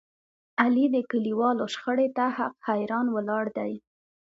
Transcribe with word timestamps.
علي 0.61 0.85
د 0.95 0.97
کلیوالو 1.11 1.65
شخړې 1.73 2.07
ته 2.17 2.25
حق 2.37 2.55
حیران 2.67 3.07
ولاړ 3.15 3.45
دی. 3.57 3.73